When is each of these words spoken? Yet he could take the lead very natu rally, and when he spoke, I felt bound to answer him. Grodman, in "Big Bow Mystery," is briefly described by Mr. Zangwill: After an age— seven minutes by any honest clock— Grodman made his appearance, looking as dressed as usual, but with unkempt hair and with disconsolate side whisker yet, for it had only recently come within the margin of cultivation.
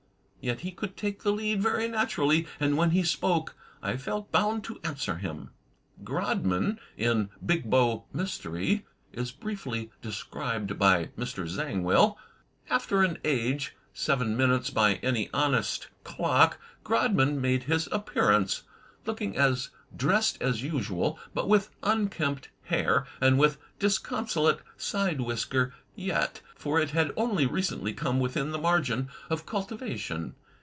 Yet 0.43 0.61
he 0.61 0.71
could 0.71 0.97
take 0.97 1.21
the 1.21 1.31
lead 1.31 1.61
very 1.61 1.87
natu 1.87 2.17
rally, 2.17 2.47
and 2.59 2.75
when 2.75 2.89
he 2.89 3.03
spoke, 3.03 3.53
I 3.83 3.95
felt 3.95 4.31
bound 4.31 4.63
to 4.63 4.79
answer 4.83 5.17
him. 5.17 5.51
Grodman, 6.03 6.79
in 6.97 7.29
"Big 7.45 7.69
Bow 7.69 8.05
Mystery," 8.11 8.87
is 9.13 9.31
briefly 9.31 9.91
described 10.01 10.79
by 10.79 11.11
Mr. 11.15 11.47
Zangwill: 11.47 12.17
After 12.71 13.03
an 13.03 13.19
age— 13.23 13.75
seven 14.07 14.35
minutes 14.35 14.71
by 14.71 14.95
any 15.03 15.29
honest 15.31 15.89
clock— 16.03 16.59
Grodman 16.83 17.39
made 17.39 17.65
his 17.65 17.87
appearance, 17.91 18.63
looking 19.05 19.37
as 19.37 19.69
dressed 19.95 20.41
as 20.41 20.63
usual, 20.63 21.19
but 21.35 21.47
with 21.47 21.69
unkempt 21.83 22.49
hair 22.63 23.05
and 23.19 23.37
with 23.37 23.59
disconsolate 23.77 24.61
side 24.75 25.21
whisker 25.21 25.75
yet, 25.93 26.39
for 26.55 26.79
it 26.79 26.91
had 26.91 27.11
only 27.17 27.45
recently 27.45 27.91
come 27.93 28.17
within 28.19 28.51
the 28.51 28.57
margin 28.57 29.09
of 29.29 29.45
cultivation. 29.45 30.33